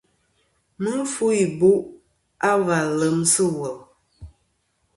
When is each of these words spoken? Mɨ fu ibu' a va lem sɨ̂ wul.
Mɨ 0.81 0.91
fu 1.13 1.25
ibu' 1.43 1.81
a 2.49 2.51
va 2.65 2.77
lem 2.99 3.17
sɨ̂ 3.33 3.47
wul. 3.57 3.77